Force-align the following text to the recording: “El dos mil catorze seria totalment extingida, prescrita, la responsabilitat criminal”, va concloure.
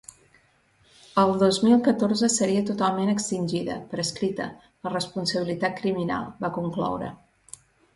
“El 1.23 1.33
dos 1.43 1.59
mil 1.65 1.83
catorze 1.89 2.31
seria 2.37 2.65
totalment 2.71 3.13
extingida, 3.15 3.79
prescrita, 3.95 4.51
la 4.89 4.97
responsabilitat 4.99 5.81
criminal”, 5.85 6.31
va 6.45 6.57
concloure. 6.63 7.17